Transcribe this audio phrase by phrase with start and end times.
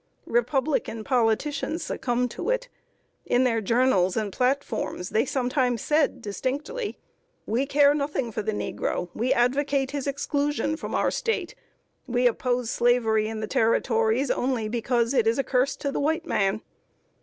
[0.25, 2.69] Republican politicians succumbed to it.
[3.23, 6.97] In their journals and platforms they sometimes said distinctly:
[7.45, 9.09] "We care nothing for the negro.
[9.13, 11.53] We advocate his exclusion from our State.
[12.07, 16.25] We oppose Slavery in the Territories only because it is a curse to the white
[16.25, 16.61] man."